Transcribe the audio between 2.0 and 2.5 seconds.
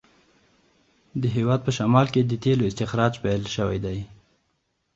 کې د